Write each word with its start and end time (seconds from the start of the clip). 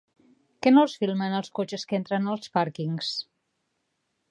Que 0.65 0.71
no 0.71 0.85
els 0.85 0.95
filmen, 1.03 1.35
els 1.41 1.51
cotxes 1.59 1.85
que 1.91 1.99
entren 1.99 2.33
als 2.33 2.51
pàrquings? 2.59 3.13